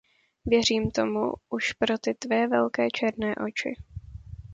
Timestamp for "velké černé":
2.47-3.35